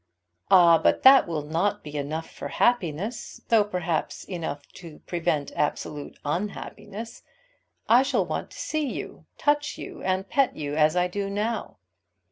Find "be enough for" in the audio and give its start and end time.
1.83-2.47